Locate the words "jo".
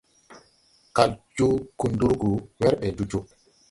2.97-3.03, 3.11-3.19